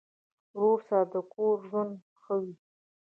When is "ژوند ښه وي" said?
1.69-2.55